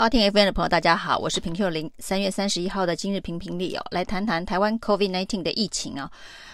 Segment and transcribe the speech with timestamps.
[0.00, 1.92] 好，听 FM 的朋友，大家好，我是平秀琳。
[1.98, 6.10] 三月三十一号的今日评评理哦，来谈谈台湾 COVID-19 的疫情啊。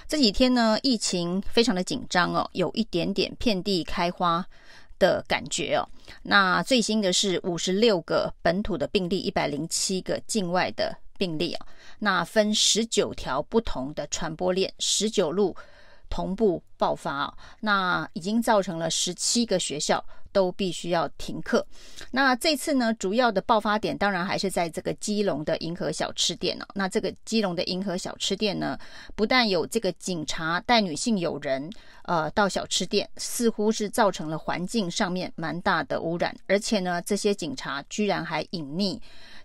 [0.08, 4.45] 这几天呢，疫情非常的紧张哦，有一点点遍地开花
[4.98, 5.88] 的感觉哦。
[6.24, 11.67] 那最新的是五十六个本土的病例，一百零七个境外的病例啊。
[12.01, 15.54] 那分十九条不同的传播链，十九路
[16.10, 17.34] 同步爆发啊。
[17.60, 20.05] 那已经造成了十七个学校。
[20.37, 21.66] 都必须要停课。
[22.10, 26.66] 那这次呢，主要的爆发点当然还是在这个基隆的银河小吃店哦。
[26.74, 28.78] 那这个基隆的银河小吃店呢，
[29.14, 31.70] 不但有这个警察带女性友人
[32.02, 39.00] 呃到小吃店，似乎是造成了环境上面蛮大的污染，而且呢，这些警察居然还隐匿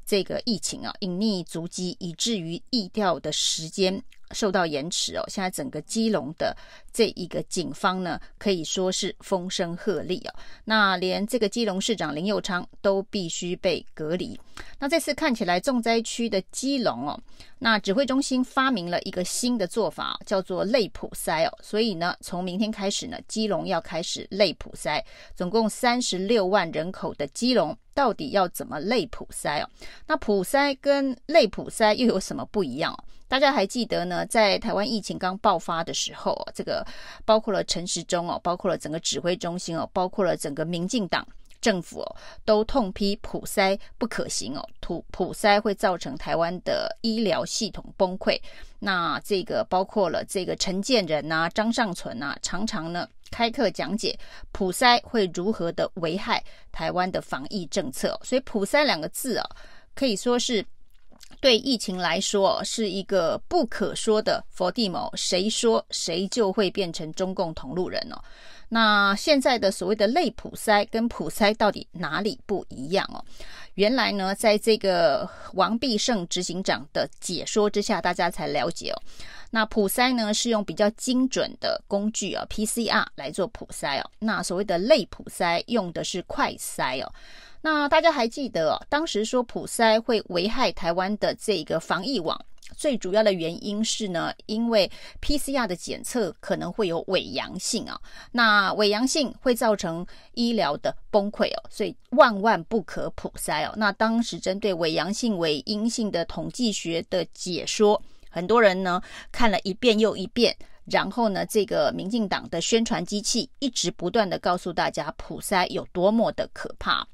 [0.06, 5.24] 这个疫情啊，隐匿足迹，以至于疫调的时间受到延迟哦。
[5.28, 6.56] 现在整个基隆的
[6.92, 10.34] 这一个警方呢，可以说是风声鹤唳哦。
[10.66, 14.40] 那连这个基隆市长林佑昌都必须被隔离。
[14.80, 17.20] 那这次看起来重灾区的基隆哦，
[17.60, 21.58] 那指挥中心发明了一个新的做法，叫做类普筛哦。
[21.62, 25.02] 所以呢，从明天开始呢，基隆要开始类普筛，
[25.36, 29.70] 总共三十六万人口的基隆，到底要怎么类普筛哦？
[30.08, 32.96] 那普筛跟类普筛又有什么不一样？
[33.32, 36.86] 大家还记得呢，在台湾疫情刚爆发的时候，这个
[37.24, 41.26] 包括了陈时中哦，包括了整个指挥中心哦，包括了整个民进党
[41.62, 48.38] 政府哦，都痛批普筛不可行哦，普普筛会造成台湾的医疗系统崩溃。
[48.80, 54.14] 那这个包括了这个陈建仁呐、张尚存呐，常常呢开课讲解
[54.52, 58.20] 普筛会如何的危害台湾的防疫政策。
[58.26, 59.50] 所以普筛两个字啊，
[59.96, 60.66] 可以说是。
[61.42, 68.22] 对疫情来说是一个不可说的佛地魔，谁说谁就会变成中共同路人哦。
[68.70, 73.20] 那现在的所谓的类普筛跟普筛到底哪里不一样哦？
[73.74, 79.02] 原来呢，在这个王必胜执行长的解说之下，大家才了解哦。
[79.50, 84.10] 那普筛呢是用比较精准的工具啊，PCR 来做普筛哦。
[84.20, 87.12] 那所谓的类普筛用的是快筛哦。
[87.62, 92.40] 那大家还记得哦，当时说普筛会危害台湾的这个防疫网，
[92.76, 94.90] 最主要的原因是呢，因为
[95.22, 98.02] PCR 的检测可能会有伪阳性啊，
[98.32, 103.74] 那伪阳性会造成医疗的崩溃哦，所以万万不可普筛哦。
[103.78, 109.00] 那当时针对伪阳性、伪阴性的统计学的解说，很多人呢
[109.32, 110.56] 看了一遍又一遍，
[110.86, 117.08] 然后呢，这个民进党的宣传机器一直不断的告诉大家普筛有多么的可怕。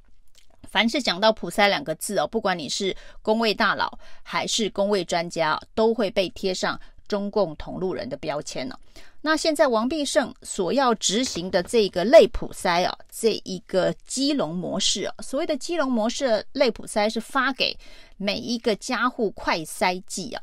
[0.69, 8.79] 凡是讲到普塞两个字哦，不管你是公卫大佬还是公卫专家，都会被贴上中共同路人的标签了。
[9.21, 17.77] 那现在王必胜所要执行的这个类普筛啊，这一个基隆模式啊，所谓的基隆模式类普筛是发给
[18.15, 20.41] 每一个家户快筛剂啊。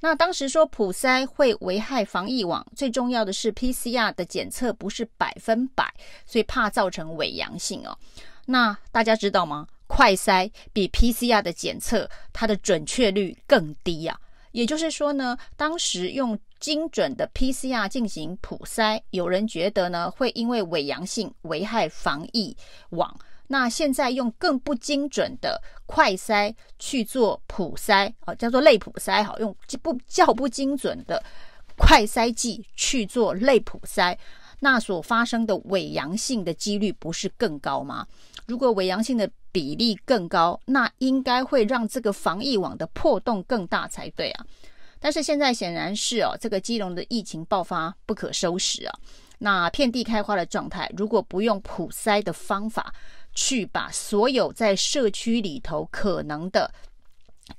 [0.00, 5.92] 那当时说普筛会危害防疫网，最重要的是 PCR 的检测不是百分百，
[6.26, 7.96] 所以怕造成伪阳性哦。
[8.50, 9.66] 那大家知道吗？
[9.86, 14.18] 快筛比 PCR 的检测，它的准确率更低啊。
[14.52, 22.56] 也就是说呢，当时用精准的 PCR 进行普筛，有人觉得呢会因为伪阳性危害防疫
[22.90, 23.14] 网。
[23.48, 31.22] 那现在用更不精准的快筛去做普筛，啊，叫做类普筛，好，用不较不精准的
[31.76, 34.16] 快筛剂去做类普筛。
[34.60, 38.06] 那所发生的伪阳性的几率不是更高吗？
[38.46, 44.46] 如果伪阳性的比例更高，那应该会让这个防疫网的破洞更大才对啊。
[44.98, 48.98] 但是现在显然是哦，这个基隆的疫情爆发不可收拾啊。
[49.38, 52.92] 那遍地开花的状态，如果不用普筛的方法
[53.34, 56.68] 去把所有在社区里头可能的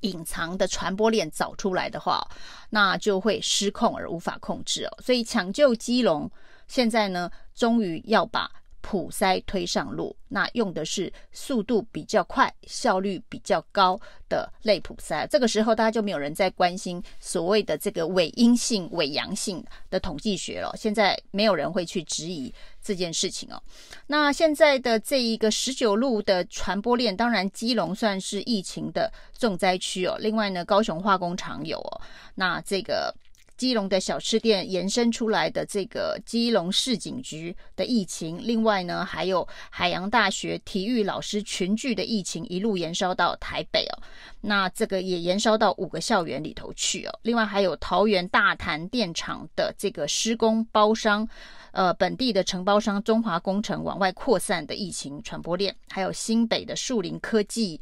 [0.01, 2.27] 隐藏的传播链找出来的话，
[2.71, 4.97] 那就会失控而无法控制哦。
[5.01, 6.29] 所以抢救基隆。
[6.69, 8.50] 现在呢，终于要把
[8.81, 13.99] 普筛推上路，那用的是速度比较快、效率比较高
[14.29, 15.28] 的类普筛。
[15.28, 20.73] 这个时候，大家就没有人在关心所谓的这个伪阴性、伪阳性的统计学了。
[20.78, 22.52] 现在没有人会去质疑
[22.82, 23.61] 这件事情哦。
[24.08, 30.16] 那现在的这一个十九路的传播链，当然基隆算是疫情的重灾区哦。
[30.20, 32.02] 另外呢，高雄化工厂有哦，
[32.35, 33.14] 那这个。
[33.59, 44.00] 基隆的小吃店延伸出来的这个基隆市警局的疫情，另外呢，还有海洋大学体育老师群聚的疫情，一路延烧到台北哦。
[44.40, 47.20] 那这个也延烧到五个校园里头去哦。
[47.23, 51.28] 另外还有桃园大潭电厂的这个施工包商，
[51.73, 57.82] 呃，本地的承包商中华工程往外扩散的疫情传播链，还有新北的树林科技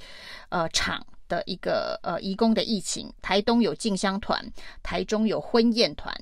[0.49, 1.05] 呃厂。
[1.27, 4.43] 的一个呃移工的疫情，台东有进香团，
[4.81, 6.13] 台中有婚宴团，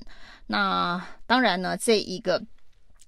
[0.46, 2.42] 那当然呢，这一个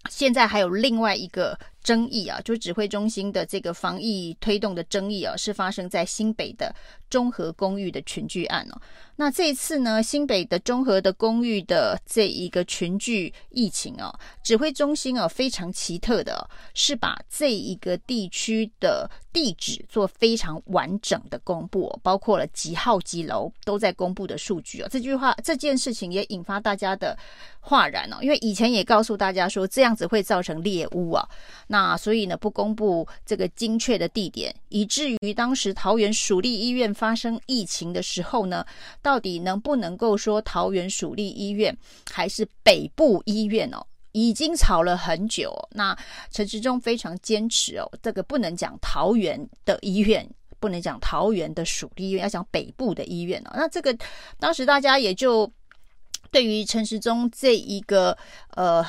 [0.08, 6.74] 现在还有另外一个争议啊，就指挥中心的这个防疫推动的争议啊，是发生在新北的
[7.08, 8.80] 中和公寓的群聚案哦。
[9.16, 24.88] 那这一次呢，新北的中和的公寓的这一个群聚疫情哦，指挥中心哦非常奇特的，是把这一个地区的地址做非常完整的公布，包括了几号几楼都在公布的数据哦。
[24.90, 27.18] 这句话这件事情也引发大家的
[27.58, 31.28] 哗然哦，因为以前也告诉大家说这样子会造成猎巫啊，
[31.66, 38.64] 那所以呢不公布这个精确的地点，以至于当时桃园署立医院发生疫情的时候呢。
[39.00, 41.76] 到底能不能够说桃园署立医院
[42.10, 43.86] 还是北部医院哦？
[44.12, 45.52] 已经吵了很久。
[45.70, 45.96] 那
[46.30, 50.28] 陈时中非常坚持哦，这个不能讲桃园的医院，
[50.60, 53.52] 不能讲桃园的署立医院，要讲北部的医院哦。
[53.54, 53.96] 那这个
[54.38, 55.50] 当时大家也就。
[56.30, 58.16] 对于陈时中这一个
[58.50, 58.84] 呃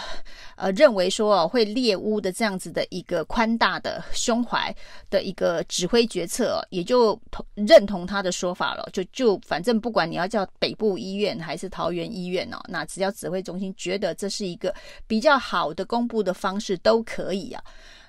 [0.55, 4.75] 呃认为说哦会猎巫的这样子的一个宽大的胸怀
[5.09, 8.87] 的一个指挥决策，也就同认同他的说法了。
[8.91, 14.73] 就就反正不管你要叫北部医院还是桃园医院哦，那只要指挥中心觉得这是一个
[15.07, 17.63] 比较好的公布的方式都可以啊。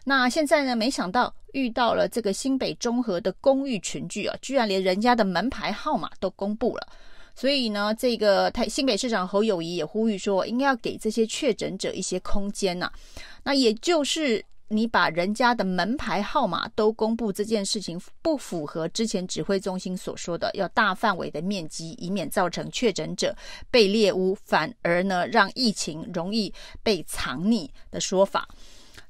[0.05, 6.89] 那现在呢，没想到遇到了这个新北中和的公寓群聚啊，居然连人家的门牌号码都公布了。
[7.35, 12.91] 所以呢，这个台新北市长侯友宜也呼吁说，应该要给这些确诊者一些空间呐。
[13.45, 23.35] 那也就是你把人家的门牌号码都公布这件事情，不符合之前指挥中心所说的要大范围的面积，以免造成确诊者
[23.71, 28.47] 被猎巫，反而呢让疫情容易被藏匿的说法。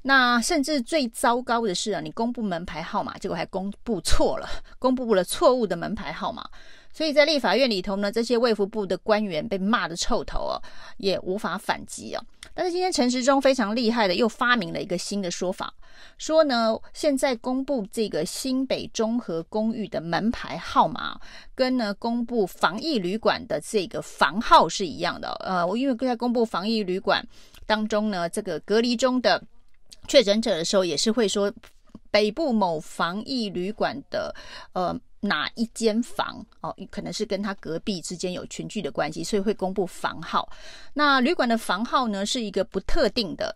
[0.03, 6.49] 那甚至最糟糕的是啊，你公布门牌号码，结果还公布错了，公布了错误的门牌号码。
[6.93, 10.63] 所以在立法院里头呢，这些卫福部的官员被骂得臭头哦，
[10.97, 12.25] 也无法反击哦。
[12.53, 15.73] 但是今天陈时中非常厉害的，又发明了一个新的说法，
[16.19, 21.19] 说呢，现在公布这个新北中和公寓的门牌号码，
[21.55, 25.31] 跟呢公布防疫旅馆的这个房号是一样的。
[25.45, 27.25] 呃，我因为在公布防疫旅馆
[27.67, 29.41] 当中呢，这个隔离中的
[30.09, 31.53] 确诊者的时候，也是会说
[32.11, 34.35] 北部某防疫旅馆的
[34.73, 35.01] 呃。
[35.21, 36.75] 哪一间房哦？
[36.91, 40.51] 可能是跟他隔壁之间有群聚的关系，所以会公布房号。
[40.95, 43.55] 那旅馆的房号呢，是一个不特定的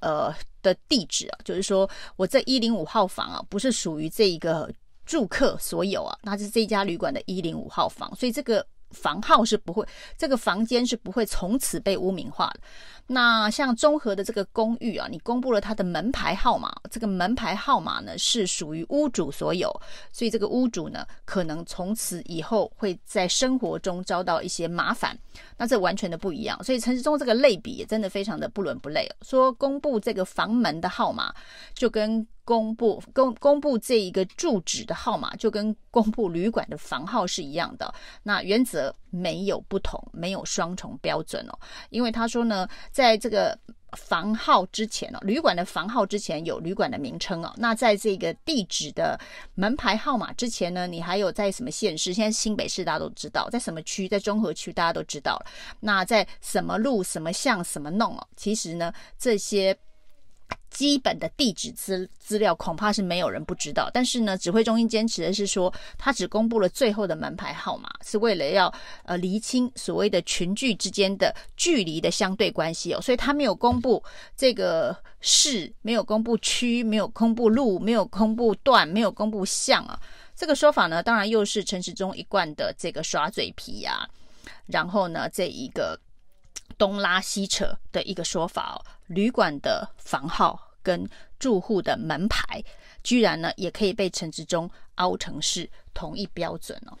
[0.00, 0.32] 呃
[0.62, 4.72] 的地址啊，就是说我这一零五号房啊，不是属于这一个
[5.04, 9.86] 住客所有啊，那是这家旅馆的一零五号房，所以这个房号是不会，
[10.16, 12.60] 这个房间是不会从此被污名化的。
[13.08, 19.68] 那像中和的这个公寓啊，你公布了它的门牌号码，这个门牌号码呢是属于屋主所有，
[20.12, 25.18] 所以这个屋主呢可能从此以后会在生活中遭到一些麻烦，
[25.58, 26.62] 那这完全的不一样。
[26.62, 31.34] 所以陈时中这个类比也真的非常的不伦不类，说公布这个房门的号码
[31.74, 32.26] 就跟。
[32.44, 37.94] 公布公公布这一个住址的号码，就跟公布旅馆的房号是一样的。
[38.24, 41.58] 那原则没有不同，没有双重标准哦。
[41.90, 43.56] 因为他说呢，在这个
[43.92, 47.52] 房号之前哦，旅馆的房号之前有旅馆的名称哦。
[47.58, 49.18] 那在这个地址的
[49.54, 52.12] 门牌号码之前呢，你还有在什么县市？
[52.12, 54.08] 现在新北市大家都知道，在什么区？
[54.08, 55.46] 在中和区大家都知道了。
[55.78, 58.26] 那在什么路、什么巷、什么弄哦？
[58.36, 59.78] 其实呢，这些。
[60.72, 68.72] 基本的地址资资料恐怕是没有人不知道，但是呢，指挥中心坚持的是说，他只公布了最后的门牌号码，是为了要
[69.04, 74.02] 呃厘清所谓的群聚之间的距离的相对关系哦，所以他没有公布
[74.36, 80.00] 这个市，没有公布区，没有公布路，没有公布段，没有公布巷啊。
[80.34, 84.08] 这个说法呢，当然又是陈时中一贯的这个耍嘴皮呀、啊，
[84.66, 86.00] 然后呢，这一个。
[86.82, 91.08] 东拉西扯的一个说法哦，旅馆的房号跟
[91.38, 92.60] 住户的门牌，
[93.04, 96.98] 居然呢也可以被陈志忠凹成是同一标准哦。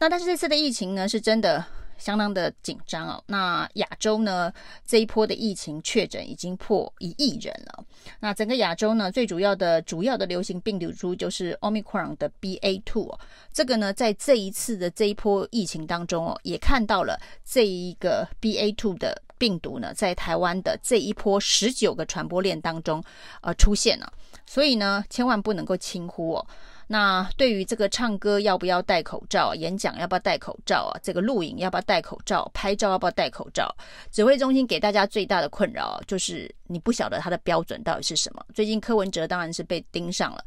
[0.00, 1.64] 那但是这次的疫情呢，是真的
[1.98, 3.22] 相当的紧张哦。
[3.26, 4.52] 那亚洲呢，
[4.86, 7.84] 这一波的疫情确诊已经破一亿人了。
[8.20, 13.20] 那整个亚洲呢，最主要的主要的流行病毒株就是 Omicron 的 BA two 哦。
[13.52, 23.02] 这个呢，在这一次的这一波疫情当中哦，也看到了这一个 BA two 的病毒呢，在台湾的这一波十九个传播链当中
[23.40, 24.12] 呃出现了。
[24.44, 26.46] 所以呢，千万不能够轻忽哦。
[26.86, 31.00] 那对于这个唱歌要不要戴口罩，演讲要不要戴口罩啊？
[31.02, 32.50] 这个录影要不要戴口罩？
[32.52, 33.74] 拍照要不要戴口罩？
[34.10, 38.44] 指挥中心给大家最大的困扰就是你不晓得它的标准到底是什么。
[38.54, 40.44] 最近柯文哲当然是被盯上了，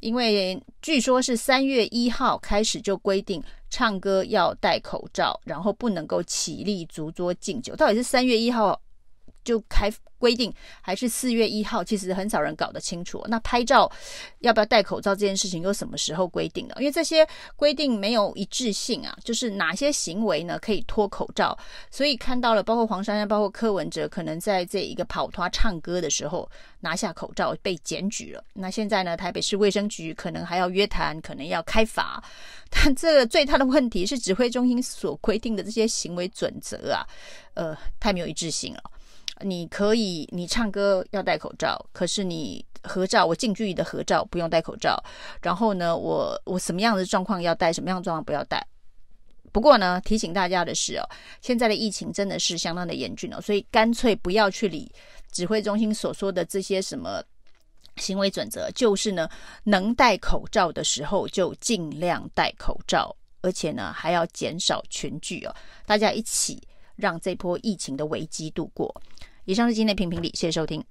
[0.00, 7.74] 因为据说是三月一号开始就规定唱歌要戴口罩，然后不能够起立、足桌敬酒。
[7.74, 8.80] 到底是三月一号
[9.46, 13.24] 就开规定还是四月一号，其实很少人搞得清楚。
[13.28, 13.90] 那拍照
[14.40, 16.74] 要不要戴口罩这件事情，又什么时候规定的？
[16.78, 21.56] 因为这些规定没有一致性啊，就是哪些行为呢可以脱口罩？
[21.90, 26.50] 所以看到了，包括黄珊珊，包括柯文哲，可能在这一个跑团唱歌的时候
[26.80, 28.42] 拿下口罩被检举了。
[28.54, 32.22] 那现在呢，台北市卫生局可能还要约谈，可能要开罚。
[32.70, 37.06] 但这个最大的问题是，指挥中心所规定的这些行为准则啊，
[37.54, 38.82] 呃，太没有一致性了。
[39.42, 44.98] 你可以，你唱歌要戴口罩，可是你合照，我近距离的合照不用戴口罩。
[45.42, 48.66] 然后呢，我我什么样的状况要戴，什么样的状况不要戴。
[49.52, 51.08] 不过呢，提醒大家的是哦，
[51.42, 54.90] 现在的疫情真的是相当的严峻哦，所以干脆不要去理
[55.30, 57.22] 指挥中心所说的这些什么
[57.96, 59.28] 行为准则，就是呢，
[59.64, 66.58] 能戴口罩的时候就尽量戴口罩，而且呢，还要减少群聚哦，大家一起。
[66.96, 68.94] 让这波疫情的危机度过。
[69.44, 70.84] 以上是今天的评评理，谢谢收听。